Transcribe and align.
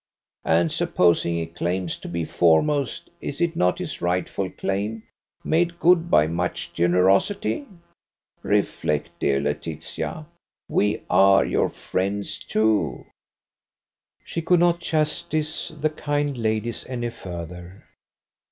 And 0.43 0.71
supposing 0.71 1.35
he 1.35 1.45
claims 1.45 1.95
to 1.97 2.07
be 2.09 2.25
foremost, 2.25 3.11
is 3.21 3.39
it 3.39 3.55
not 3.55 3.77
his 3.77 4.01
rightful 4.01 4.49
claim, 4.49 5.03
made 5.43 5.79
good 5.79 6.09
by 6.09 6.25
much 6.25 6.73
generosity? 6.73 7.67
Reflect, 8.41 9.11
dear 9.19 9.39
Laetitia. 9.39 10.25
We 10.67 11.03
are 11.07 11.45
your 11.45 11.69
friends 11.69 12.39
too." 12.39 13.05
She 14.23 14.41
could 14.41 14.59
not 14.59 14.79
chastise 14.79 15.71
the 15.79 15.91
kind 15.91 16.35
ladies 16.35 16.83
any 16.89 17.11
further. 17.11 17.85